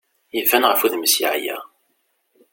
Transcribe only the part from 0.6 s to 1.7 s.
ɣef wudem-is yeɛya.